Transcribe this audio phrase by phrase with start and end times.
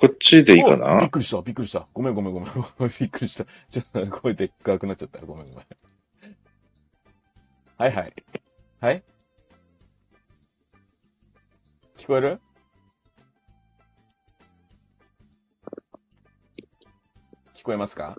[0.00, 1.86] こっちでいいかおびなっくりした、びっくりした。
[1.92, 2.48] ごめんごめんごめん。
[2.98, 3.44] びっくりした。
[3.70, 5.20] ちょっと声でっかくなっちゃった。
[5.20, 5.66] ごめんごめん。
[7.76, 8.14] はいはい。
[8.80, 9.02] はい？
[11.98, 12.40] 聞こえる？
[17.52, 18.16] 聞こえますか？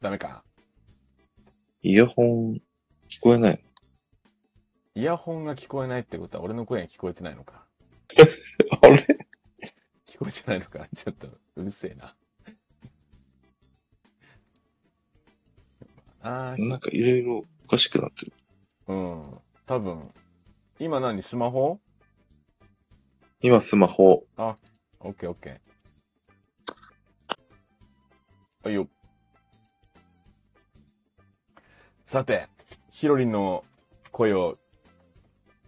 [0.00, 0.44] ダメか？
[1.82, 2.62] イヤホン、
[3.08, 3.64] 聞こえない。
[4.98, 7.64] イヤホンが聞こえないってことは俺の声が聞こえてないのか
[8.82, 8.96] あれ？
[10.08, 10.88] 聞こえてないのか？
[10.92, 12.16] ちょっとうるせえな。
[16.50, 18.32] あーなんかいろいろおかしくなってる。
[18.88, 19.38] うん。
[19.66, 20.10] 多分。
[20.80, 21.22] 今何？
[21.22, 21.78] スマホ？
[23.40, 24.26] 今スマホ。
[24.36, 24.56] オ
[25.10, 25.60] ッケーオッケー。
[28.64, 28.88] はいよ。
[32.04, 32.48] さて、
[32.90, 33.64] ヒロリンの
[34.10, 34.58] 声を、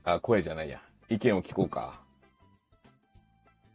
[0.05, 0.81] あ、声じゃないや。
[1.09, 2.01] 意見を聞こうか。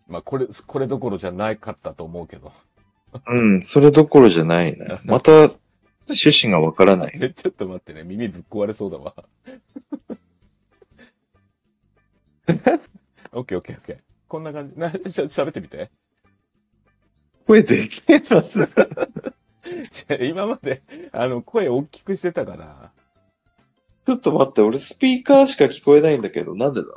[0.07, 2.51] まあ、これ、これどころじゃないかったと思うけど。
[3.27, 4.99] うん、それどころじゃないね。
[5.05, 5.31] また、
[6.07, 7.17] 趣旨がわからない。
[7.21, 8.03] え、ちょっと待ってね。
[8.03, 9.15] 耳ぶっ壊れそうだわ。
[13.31, 13.97] オッケーオッケーオッケー。
[14.27, 14.77] こんな感じ。
[14.79, 15.89] な、しゃ、喋ってみて。
[17.47, 18.49] 声できます？
[20.07, 22.91] じゃ今まで、あの、声大きくしてたから。
[24.05, 26.87] ちょっと待って、俺スピーカーしか聞こえないんだけど、なんでだ？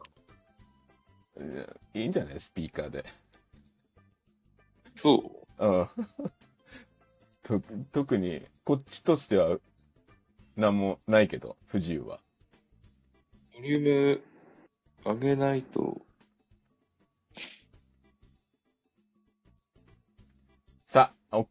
[1.95, 2.41] いいんじゃない？
[2.41, 3.05] スピーカーで。
[4.95, 5.89] そううん。
[7.43, 7.61] と
[7.93, 9.59] 特に、こっちとしては、
[10.57, 12.21] なんもないけど、不自由は。
[13.55, 14.21] ボリュー
[15.05, 16.03] ム上げないと。
[20.85, 21.45] さあ、オ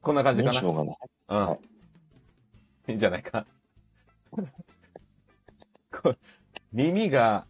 [0.00, 0.52] こんな感じかな？
[0.52, 0.70] もうしょ。
[0.72, 0.96] うがない。
[1.28, 1.58] うん。
[2.90, 3.46] いいんじゃないか？
[5.90, 6.18] これ
[6.72, 7.46] 耳が、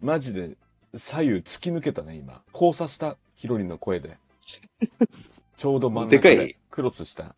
[0.00, 0.56] マジで
[0.94, 2.42] 左右突き抜けたね、今。
[2.52, 4.18] 交差した、ヒロリンの声で。
[5.56, 7.34] ちょうど真ん中でクロスした。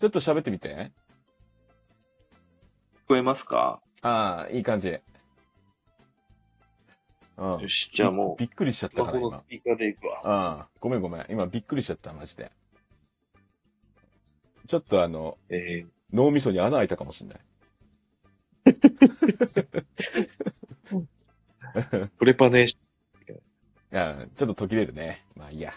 [0.00, 0.90] ちょっと喋ってみて。
[3.04, 3.80] 聞こえますか？
[4.02, 4.98] ああ、いい感じ。
[7.36, 7.68] うんよ。
[7.68, 9.46] し、じゃあもう、びっくりしちゃったから、今ス。
[9.46, 10.18] ピーカーでいくわ。
[10.24, 11.26] ああ、ごめんごめん。
[11.28, 12.50] 今びっくりしちゃった、マジで。
[14.68, 17.40] ちょっとあの、え脳みそに穴開いたかもしんない。
[21.74, 22.76] ー、プレパネーシ
[23.90, 25.24] いや、ちょっと途切れるね。
[25.34, 25.72] まあいいや。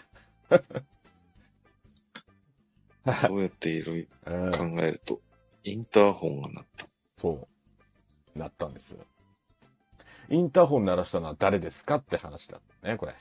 [3.06, 5.20] ョン、そうやっていろいうんろ考えると、
[5.64, 6.86] インターホンが鳴った。
[7.16, 7.48] そ
[8.36, 8.38] う。
[8.38, 8.98] なったんです。
[10.28, 13.14] インターホン鳴らしたのは誰ですかって話だね、これ。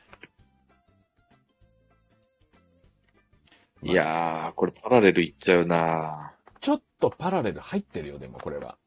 [3.83, 8.77] いやー、これパラレルいっちゃうなちょっとパラレル入ってるよ、でもこれは。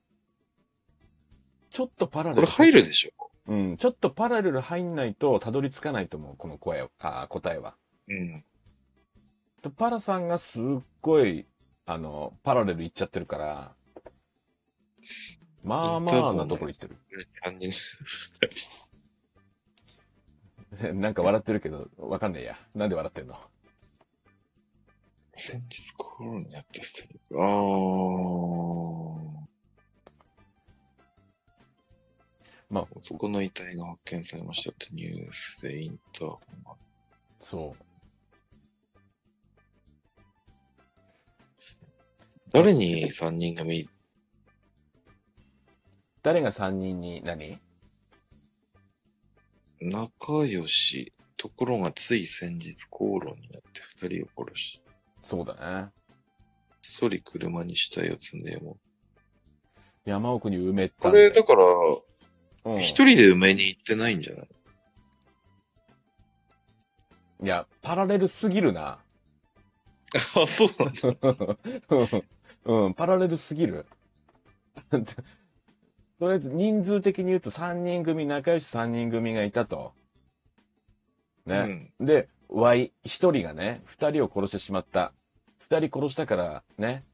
[1.70, 2.46] ちょっとパラレこル。
[2.46, 3.76] れ入るでしょうん。
[3.76, 7.76] ちょっとパラレル入んないとたどり着かないと思う、この声を、あー答えは。
[8.08, 8.44] うん。
[9.62, 10.64] でパラさんがすっ
[11.00, 11.46] ごい、
[11.86, 13.74] あの、パラレル行っちゃってるから、
[15.64, 16.96] まあまあなところ行ってる。
[17.44, 18.68] 3人、2人。
[20.94, 22.56] なんか笑ってるけど、わかんねえや。
[22.74, 23.38] なんで笑ってんの？
[25.36, 27.20] 先日コロナになった人に。
[27.32, 27.44] あー。
[32.70, 36.74] まあ、その遺体が発見されましたってニュースでインターホンが。
[37.40, 37.84] そう。
[42.52, 43.88] 誰に3人組？
[46.22, 47.22] 誰が3人に？
[47.22, 47.58] 何？
[49.80, 51.12] 仲良し。
[51.36, 54.80] ところがつい先日口論になって2人を殺し、
[55.24, 55.54] そうだ
[55.84, 55.90] ね。
[56.82, 58.76] そり車に死体を積んでも
[60.04, 61.64] 山奥に埋めたこれ、だから、
[62.66, 64.48] うん一人で埋めに行ってないんじゃない？
[67.42, 68.98] いや、パラレルすぎるな。
[70.34, 71.58] あ、そうなんだ。
[72.66, 73.84] うん、うんパラレルすぎる。
[74.90, 79.92] とりあえず人数的に言うと3人組、仲良し3人組がいたと。
[81.44, 81.92] ね。
[82.00, 85.12] で、Y、1人がね、2人を殺してしまった。
[85.70, 87.04] 2人殺したから、ね。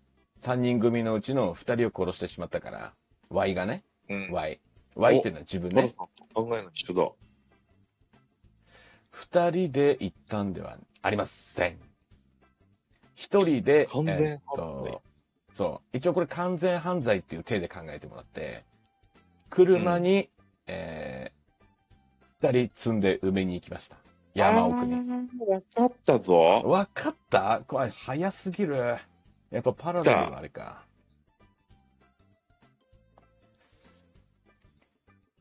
[0.40, 2.94] 3人組のうちの2人を殺してしまったから、
[3.28, 4.24] Y がね、うん。
[4.24, 4.32] うん。
[4.32, 4.60] Y。
[4.96, 5.88] Y っていうのは自分ね。
[6.34, 7.12] 考えが一緒だ。
[9.12, 11.78] 2人で行ったんではありません。
[13.16, 15.02] 1人で、完全犯罪と、
[15.52, 15.96] そう。
[15.96, 18.64] 一応これ完全犯罪っていう体で考えてもらって、
[19.50, 20.30] 車に、
[20.66, 23.99] えー、2人積んで埋めに行きました。
[24.34, 24.94] 山奥に。
[24.94, 26.34] あーわかったぞ。
[26.64, 27.62] わかった？
[27.66, 28.76] これ早すぎる。
[29.50, 30.84] やっぱパラレルはあれか。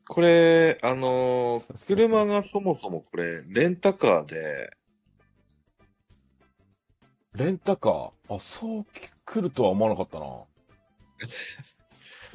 [0.08, 4.70] これ、あのー車がそもそもこれ、レンタカーで、
[7.34, 8.34] レンタカー？
[8.34, 8.86] あ、そう
[9.24, 10.26] 来るとは思わなかったな。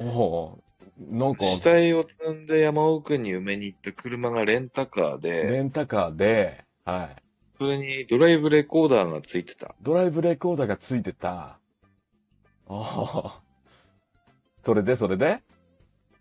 [0.00, 0.64] おお
[0.98, 7.16] なんか、死体を積んで山奥に埋めに行った車がレンタカーレで、ンタカーで、はい。
[7.58, 9.74] それにドライブレコーダーがついてた。
[9.82, 11.30] ドライブレコーダーがついてた。
[11.38, 11.58] あ
[12.68, 13.40] あ。
[14.64, 15.42] それで、それで？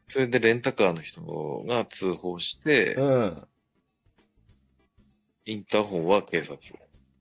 [0.07, 1.21] それでレンタカーの人
[1.67, 3.47] が通報して、うん。
[5.45, 6.57] インターホンは警察。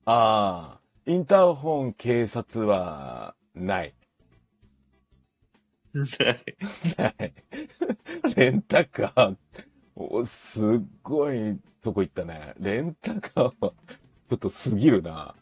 [0.07, 0.81] ああ。
[1.07, 3.95] インターホン警察は、ない。
[5.95, 7.35] ない。
[8.37, 9.37] レンタカー、
[9.95, 10.67] おすっ
[11.03, 12.55] ごいとこ行ったね。
[12.59, 13.73] レンタカーは、
[14.29, 15.35] ちょっとすぎるな。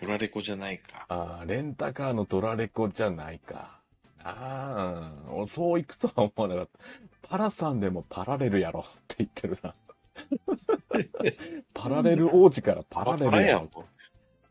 [0.00, 1.06] ドラレコじゃないか。
[1.08, 3.80] ああ、レンタカーのドラレコじゃないか。
[4.22, 6.68] ああ、俺そう行くとは思わなかっ
[7.22, 7.28] た。
[7.28, 9.74] パラさんでもパラレルやろって言ってるな。
[11.74, 13.70] パラレル王子からパラレルやろ。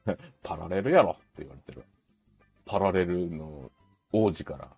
[0.43, 1.83] パラレルやろって言われてる。
[2.65, 3.71] パラレルの
[4.11, 4.69] 王子から、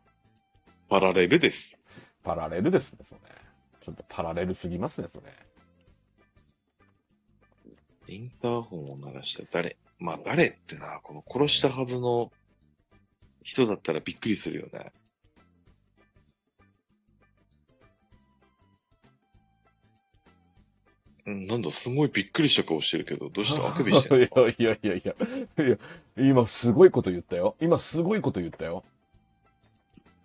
[0.87, 1.77] パラレルです。
[2.23, 3.21] パラレルですね、それ。
[3.81, 5.25] ちょっとパラレルすぎますね、それ。
[8.07, 9.77] インターホンを鳴らした誰？
[9.97, 12.31] まあ誰ってな、この殺したはずの
[13.41, 14.91] 人だったらびっくりするよね。
[21.27, 24.47] うん、なんだ、すごいびっくりした顔してるけど、どうしたあくびしてんの？
[24.49, 25.77] いやいやいやいや、いや、
[26.17, 27.55] 今すごいこと言ったよ。
[27.59, 28.83] 今すごいこと言ったよ。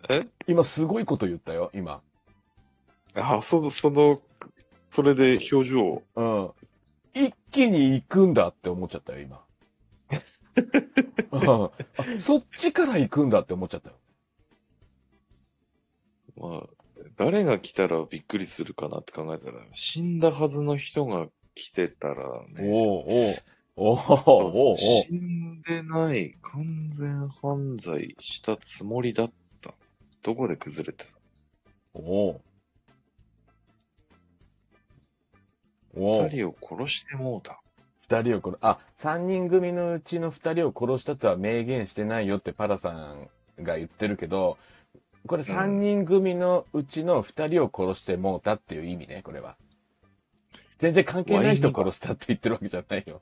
[0.09, 0.27] え？
[0.47, 2.01] 今すごいこと言ったよ、今。
[3.13, 4.21] あ、その、その、
[4.89, 6.03] それで表情を。
[6.15, 6.51] うん。
[7.13, 9.41] 一気に行くんだって思っちゃったよ、今。
[11.31, 11.71] うんあ
[12.19, 13.95] そっちから行くんだって思っちゃったよ。
[16.35, 16.67] まあ、
[17.15, 22.15] 誰が来たらびっくりするかなって考えたら、死んだはずの人が来てたら
[22.49, 22.69] ね。
[22.69, 23.35] おうおう
[23.75, 29.33] おうおうおう死んでない、完全犯罪したつもりだった。
[30.23, 31.11] どこで崩れてた？
[31.93, 32.41] おう
[35.95, 37.61] おう二人を殺してもうた。
[38.01, 43.29] 二人を殺、あ、三人組のうちの二人を殺したとは明言してないよってパラさん
[43.63, 44.57] が言ってるけど、
[45.27, 49.55] これ三人組のうちの二人を殺してもうたっていう意味ね、これは。
[50.77, 53.21] 全然関係ない人殺したって言ってるわけじゃないよ。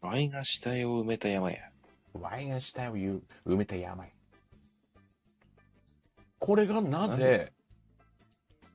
[0.00, 1.58] ワイが死体を埋めた山や。
[2.12, 3.20] ワイが死体を埋
[3.56, 4.12] めた山へ。
[6.44, 7.54] これがなぜ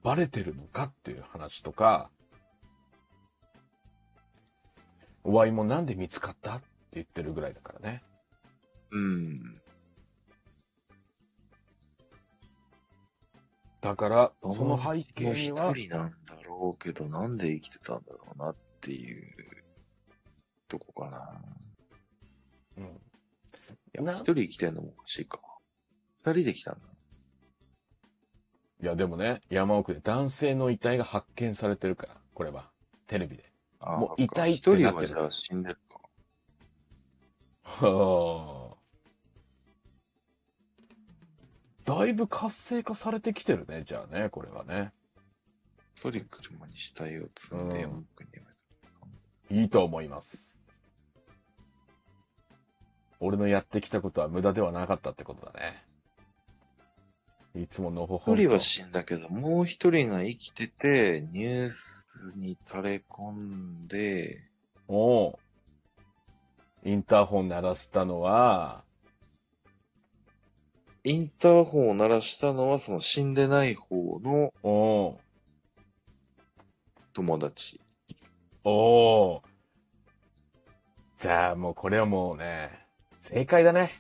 [0.01, 2.09] バレてるのかっていう話とか、
[5.23, 8.01] ワイもなんで見つかったって言ってるぐらいだからね。
[8.89, 9.61] うん。
[13.81, 19.31] だから、その背景には一人なんだろうけど、なんで生きてたんだろうなっていう
[20.67, 21.41] とこかな。
[22.77, 25.39] うん、い一人生きてんのもおかしいか。
[26.23, 26.89] 二人で来たんだ。
[28.81, 32.69] いやでもね、山奥で男性の遺体が発見されてるから、これは。
[33.07, 33.43] テレビで。
[33.81, 35.99] あもう遺体って一人なってるはじゃあ死んでるか。
[37.63, 38.79] はあ。
[41.85, 44.93] だいぶ活性化されてきてるね、じゃあね、これはね。
[45.95, 48.41] 一人車に死体を積んで山奥に埋め
[49.49, 49.55] た。
[49.55, 50.63] いいと思います。
[53.19, 55.83] 俺のやってきたことは無駄ではなかったってことだね。
[57.59, 64.39] いつものほほんと一人は死んだけど、もう一人が生きてて、ニュースに垂れ込んで、
[64.87, 65.33] おう
[66.85, 68.83] インターホン鳴らしたのは、
[71.03, 75.17] インターホンを鳴らしたのは、その死んでない方のおう
[77.13, 77.81] 友達。
[78.63, 79.41] おう
[81.17, 82.69] じゃあもうこれはもうね、
[83.19, 83.91] 正解だね。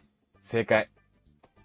[0.41, 0.89] 正解。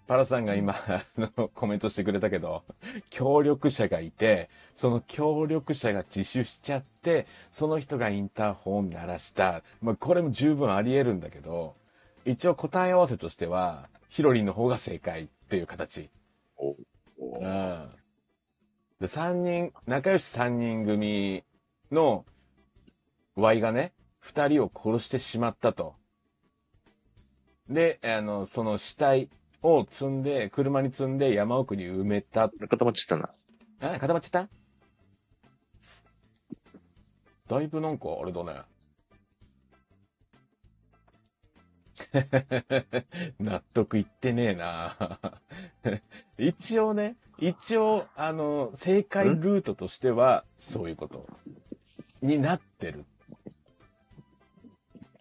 [0.07, 2.63] パラさんが今、あの、コメントしてくれたけど、
[3.09, 9.63] 協力者がいて、その協力者が自首しちゃって、その人がインターホン鳴らした。
[9.81, 11.75] まあ、これも十分あり得るんだけど、
[12.23, 16.09] 一応答え合わせとしては、ヒロリンの方が正解っていう形。
[16.57, 16.75] お
[17.19, 17.89] おうん。
[18.99, 21.43] で、三人、仲良し三人組
[21.91, 22.25] の
[23.35, 25.95] Y がね、二人を殺してしまったと。
[27.69, 29.29] で、あの、その死体
[29.65, 32.49] を積んで、車に積んで山奥に埋めた。
[32.49, 33.27] 固まっちゃった
[33.81, 33.93] な。
[33.95, 34.47] あ、固まっちゃっ
[37.47, 37.55] た？
[37.55, 38.61] だいぶなんか、あれだね。
[43.39, 44.97] 納得いってねえな
[46.37, 51.25] 一応ね、一応、あの、正解ルートとしては、そういうこと
[52.21, 53.05] になってる。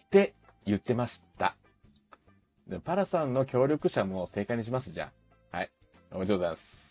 [0.06, 0.34] って
[0.64, 1.56] 言ってました。
[2.68, 5.10] でパラさんの協力者も正解にします、じゃ
[5.52, 5.56] あ。
[5.56, 5.70] はい。
[6.10, 6.84] おめでとうございます。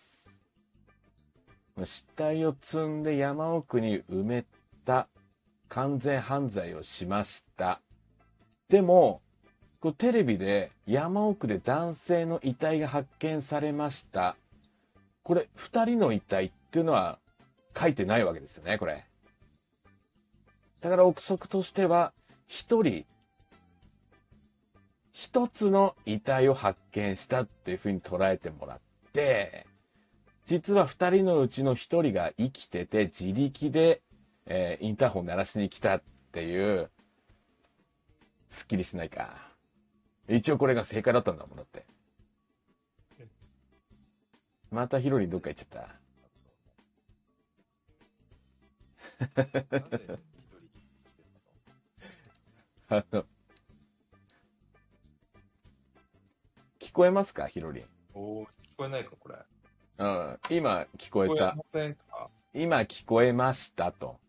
[1.85, 4.45] 死体を積んで山奥に埋め
[4.85, 5.07] た
[5.69, 7.81] 完全犯罪をしました。
[8.69, 9.21] でも、
[9.79, 14.35] こうテレビで山奥で男性の遺体が発見されました。
[15.23, 17.17] これ、二人の遺体っていうのは
[17.75, 19.03] 書いてないわけですよね、これ。
[20.81, 22.13] だから憶測としては、
[22.45, 23.05] 一人、
[25.13, 28.79] 一つの遺体を発見したっていうふうに捉えてもらっ
[29.13, 29.67] て、
[30.45, 34.01] 実は二人のうちの一人が生きてて自力で、
[34.47, 36.89] えーインターホン鳴らしに来たっていう、
[38.49, 39.37] すっきりしないか。
[40.27, 41.85] 一応これが正解だったんだもんだって。
[44.71, 46.03] またヒロリンどっか行っちゃった。
[52.97, 53.25] あの、
[56.93, 57.47] こえますか？
[57.47, 57.85] ヒロリン。
[58.13, 58.47] おー聞
[58.77, 59.35] こえないか、これ。
[59.97, 60.39] うん。
[60.49, 61.95] 今聞こえたえ
[62.53, 64.19] 今聞こえましたと。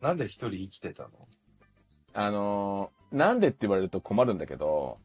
[0.00, 1.10] なんで一人生きてたの？
[2.14, 5.00] あのーなんでって言われると困るんだけど、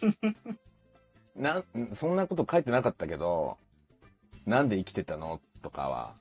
[1.36, 1.64] なん、
[1.94, 3.58] そんなこと書いてなかったけど、
[4.46, 5.40] なんで生きてたの？
[5.60, 6.14] とかは。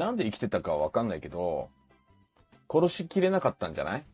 [0.00, 1.68] なんで生きてたかはわかんないけど、
[2.72, 4.04] 殺しきれなかったんじゃない？